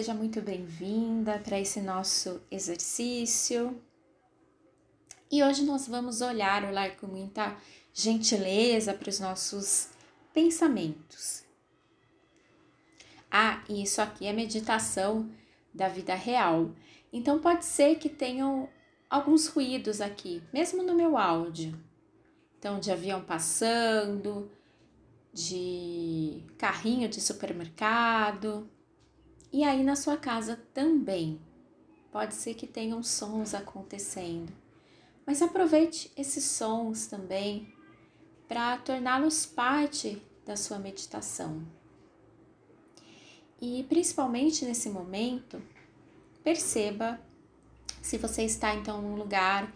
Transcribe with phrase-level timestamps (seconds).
[0.00, 3.78] Seja muito bem-vinda para esse nosso exercício.
[5.30, 7.54] E hoje nós vamos olhar, olhar com muita
[7.92, 9.90] gentileza para os nossos
[10.32, 11.44] pensamentos.
[13.30, 15.30] Ah, e isso aqui é meditação
[15.74, 16.70] da vida real.
[17.12, 18.70] Então pode ser que tenham
[19.10, 21.78] alguns ruídos aqui, mesmo no meu áudio.
[22.58, 24.50] Então, de avião passando,
[25.30, 28.66] de carrinho de supermercado,
[29.52, 31.40] e aí na sua casa também.
[32.12, 34.52] Pode ser que tenham sons acontecendo,
[35.24, 37.72] mas aproveite esses sons também
[38.48, 41.64] para torná-los parte da sua meditação.
[43.60, 45.62] E principalmente nesse momento,
[46.42, 47.20] perceba
[48.02, 49.72] se você está então num lugar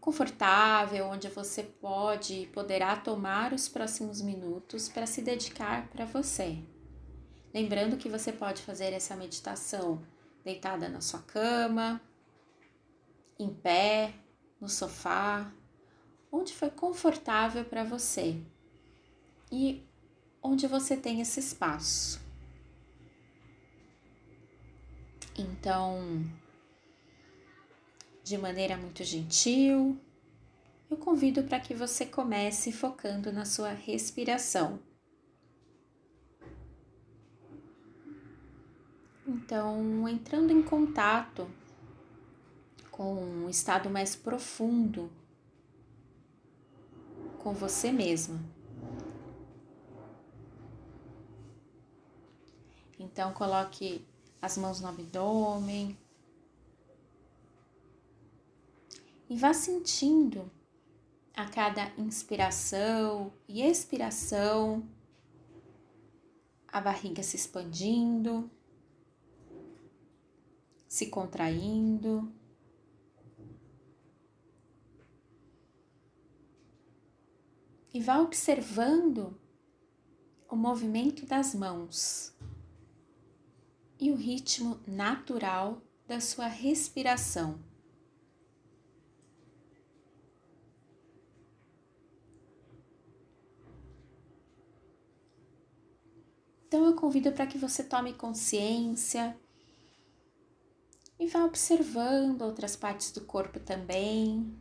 [0.00, 6.58] confortável, onde você pode e poderá tomar os próximos minutos para se dedicar para você.
[7.52, 10.02] Lembrando que você pode fazer essa meditação
[10.44, 12.00] deitada na sua cama,
[13.38, 14.14] em pé,
[14.60, 15.50] no sofá,
[16.30, 18.40] onde foi confortável para você
[19.50, 19.82] e
[20.42, 22.20] onde você tem esse espaço.
[25.36, 26.24] Então,
[28.24, 29.98] de maneira muito gentil,
[30.90, 34.80] eu convido para que você comece focando na sua respiração.
[39.48, 41.48] Então, entrando em contato
[42.90, 45.10] com um estado mais profundo
[47.38, 48.38] com você mesma.
[52.98, 54.06] Então, coloque
[54.42, 55.96] as mãos no abdômen
[59.30, 60.50] e vá sentindo
[61.34, 64.86] a cada inspiração e expiração
[66.70, 68.50] a barriga se expandindo
[70.88, 72.32] se contraindo.
[77.92, 79.38] E vá observando
[80.48, 82.34] o movimento das mãos
[84.00, 87.60] e o ritmo natural da sua respiração.
[96.66, 99.38] Então eu convido para que você tome consciência
[101.18, 104.56] e vá observando outras partes do corpo também.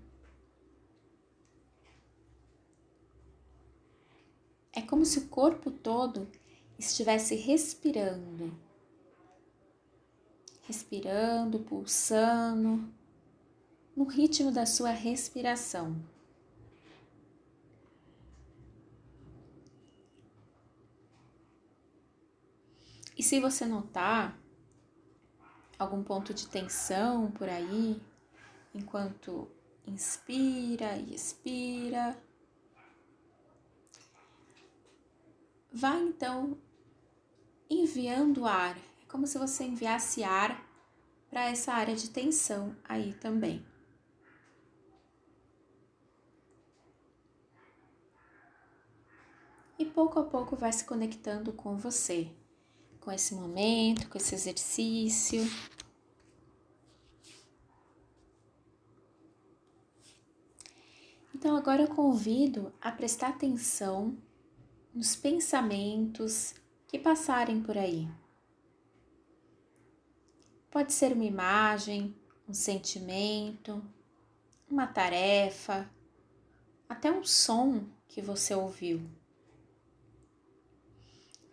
[4.74, 6.28] É como se o corpo todo
[6.78, 8.56] estivesse respirando,
[10.64, 12.88] respirando, pulsando,
[13.96, 15.96] no ritmo da sua respiração.
[23.18, 24.40] E se você notar
[25.78, 28.02] algum ponto de tensão por aí,
[28.74, 29.48] enquanto
[29.86, 32.18] inspira e expira.
[35.72, 36.58] Vá então
[37.70, 40.66] enviando ar, é como se você enviasse ar
[41.30, 43.66] para essa área de tensão aí também.
[49.78, 52.32] E pouco a pouco vai se conectando com você
[53.08, 55.42] com esse momento, com esse exercício.
[61.34, 64.18] Então, agora eu convido a prestar atenção
[64.94, 66.54] nos pensamentos
[66.86, 68.10] que passarem por aí.
[70.70, 72.14] Pode ser uma imagem,
[72.46, 73.82] um sentimento,
[74.70, 75.90] uma tarefa,
[76.90, 79.00] até um som que você ouviu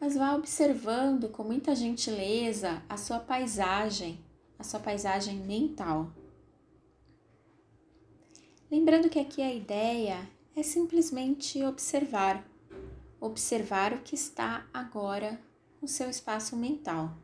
[0.04, 4.22] mas vá observando com muita gentileza a sua paisagem,
[4.58, 6.12] a sua paisagem mental.
[8.70, 12.46] Lembrando que aqui a ideia é simplesmente observar,
[13.18, 15.40] observar o que está agora
[15.80, 17.16] no seu espaço mental.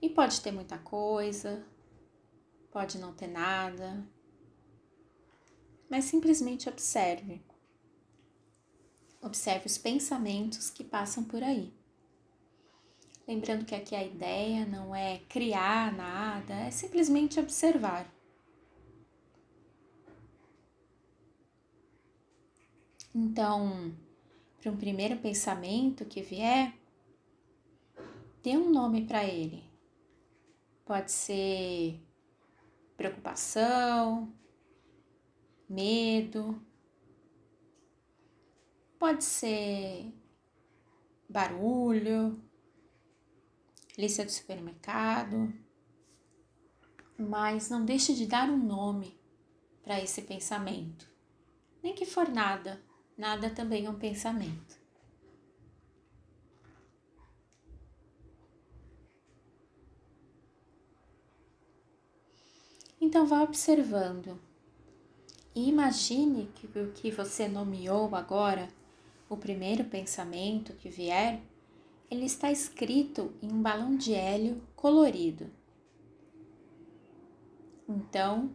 [0.00, 1.66] E pode ter muita coisa,
[2.70, 4.06] pode não ter nada,
[5.90, 7.42] mas simplesmente observe.
[9.22, 11.72] Observe os pensamentos que passam por aí.
[13.26, 18.08] Lembrando que aqui a ideia não é criar nada, é simplesmente observar.
[23.12, 23.96] Então,
[24.60, 26.72] para um primeiro pensamento que vier,
[28.42, 29.64] dê um nome para ele.
[30.84, 32.00] Pode ser
[32.96, 34.32] preocupação,
[35.68, 36.60] medo,
[38.98, 40.12] pode ser
[41.28, 42.40] barulho,
[43.96, 45.52] lista do supermercado,
[47.18, 49.18] mas não deixe de dar um nome
[49.82, 51.08] para esse pensamento.
[51.82, 52.82] Nem que for nada,
[53.16, 54.76] nada também é um pensamento.
[63.00, 64.40] Então vá observando
[65.54, 68.68] e imagine que o que você nomeou agora,
[69.28, 71.42] o primeiro pensamento que vier,
[72.10, 75.50] ele está escrito em um balão de hélio colorido.
[77.88, 78.50] Então,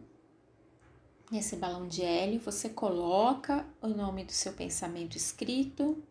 [1.30, 6.02] nesse balão de hélio, você coloca o nome do seu pensamento escrito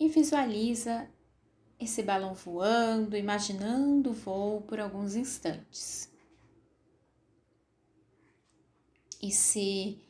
[0.00, 1.08] e visualiza
[1.78, 6.10] esse balão voando, imaginando o voo por alguns instantes.
[9.20, 10.00] E se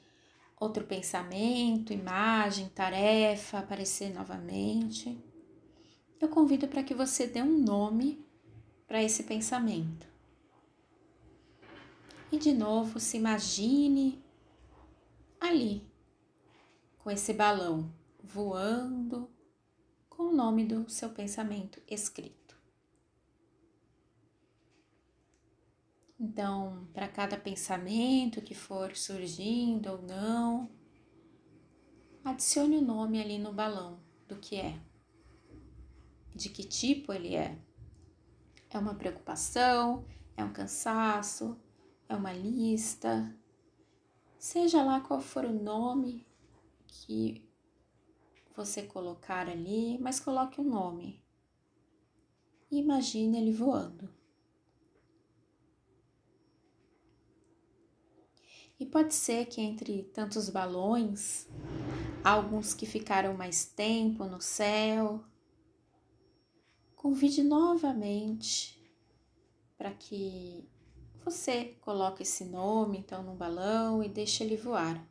[0.60, 5.18] outro pensamento, imagem, tarefa aparecer novamente,
[6.20, 8.24] eu convido para que você dê um nome
[8.86, 10.06] para esse pensamento.
[12.30, 14.22] E de novo, se imagine
[15.40, 15.82] ali,
[16.98, 17.90] com esse balão
[18.22, 19.30] voando,
[20.08, 22.47] com o nome do seu pensamento escrito.
[26.20, 30.68] Então, para cada pensamento que for surgindo ou não,
[32.24, 34.80] adicione o nome ali no balão do que é,
[36.34, 37.56] de que tipo ele é.
[38.70, 40.04] É uma preocupação,
[40.36, 41.56] é um cansaço,
[42.08, 43.34] é uma lista,
[44.38, 46.26] seja lá qual for o nome
[46.86, 47.48] que
[48.56, 51.22] você colocar ali, mas coloque o um nome.
[52.70, 54.17] Imagine ele voando.
[58.78, 61.48] E pode ser que entre tantos balões,
[62.22, 65.24] alguns que ficaram mais tempo no céu,
[66.94, 68.78] convide novamente
[69.76, 70.68] para que
[71.24, 75.04] você coloque esse nome então no balão e deixe ele voar.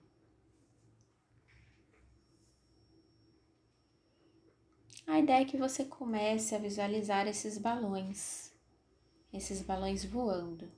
[5.06, 8.52] A ideia é que você comece a visualizar esses balões,
[9.32, 10.70] esses balões voando.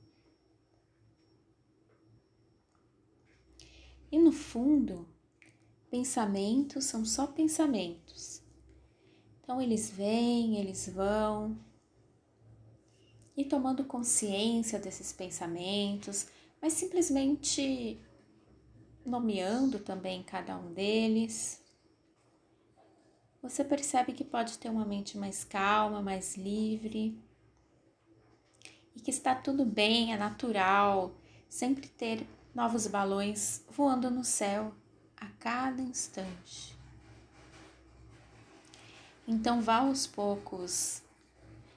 [4.11, 5.07] E no fundo,
[5.89, 8.41] pensamentos são só pensamentos.
[9.41, 11.57] Então eles vêm, eles vão.
[13.35, 16.27] E tomando consciência desses pensamentos,
[16.61, 17.99] mas simplesmente
[19.05, 21.63] nomeando também cada um deles,
[23.41, 27.17] você percebe que pode ter uma mente mais calma, mais livre
[28.95, 31.15] e que está tudo bem, é natural
[31.47, 34.73] sempre ter novos balões voando no céu
[35.17, 36.77] a cada instante.
[39.27, 41.03] Então vá aos poucos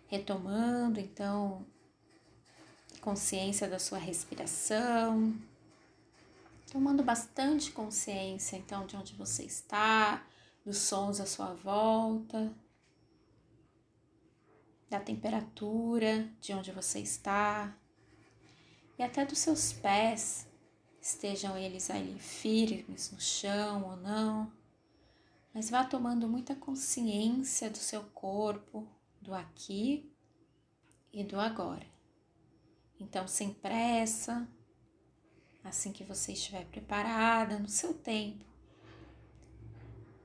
[0.08, 1.64] retomando então
[3.00, 5.34] consciência da sua respiração,
[6.70, 10.24] tomando bastante consciência então de onde você está,
[10.64, 12.52] dos sons à sua volta,
[14.88, 17.74] da temperatura de onde você está
[18.98, 20.46] e até dos seus pés
[21.02, 24.52] estejam eles ali firmes no chão ou não,
[25.52, 28.86] mas vá tomando muita consciência do seu corpo,
[29.20, 30.08] do aqui
[31.12, 31.84] e do agora.
[33.00, 34.48] Então, sem pressa,
[35.64, 38.44] assim que você estiver preparada, no seu tempo,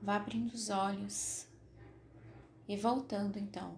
[0.00, 1.48] vá abrindo os olhos
[2.68, 3.76] e voltando então,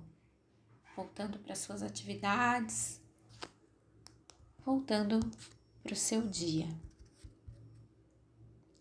[0.95, 3.01] voltando para suas atividades,
[4.63, 5.19] voltando
[5.83, 6.69] para o seu dia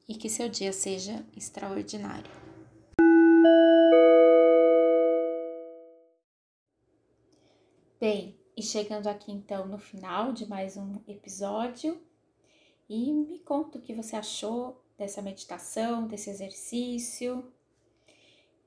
[0.09, 2.31] e que seu dia seja extraordinário.
[7.99, 12.01] Bem, e chegando aqui então no final de mais um episódio,
[12.89, 17.45] e me conta o que você achou dessa meditação, desse exercício.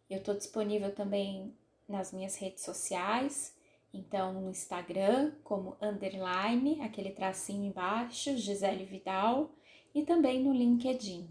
[0.08, 1.52] Eu estou disponível também
[1.88, 3.52] nas minhas redes sociais,
[3.92, 9.50] então no Instagram, como underline, aquele tracinho embaixo, Gisele Vidal,
[9.94, 11.28] e também no LinkedIn.